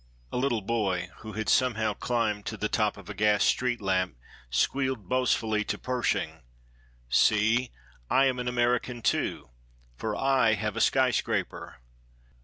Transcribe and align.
A 0.31 0.37
little 0.37 0.63
boy 0.63 1.11
who 1.17 1.33
had 1.33 1.47
somehow 1.47 1.93
climbed 1.93 2.47
to 2.47 2.57
the 2.57 2.67
top 2.67 2.97
of 2.97 3.07
a 3.07 3.13
gas 3.13 3.43
street 3.43 3.79
lamp 3.79 4.17
squealed 4.49 5.07
boastfully 5.07 5.63
to 5.65 5.77
Pershing: 5.77 6.41
"See, 7.07 7.69
I 8.09 8.25
am 8.25 8.39
an 8.39 8.47
American, 8.47 9.03
too, 9.03 9.51
for 9.97 10.15
I 10.15 10.53
have 10.55 10.75
a 10.75 10.81
sky 10.81 11.11
scraper!" 11.11 11.81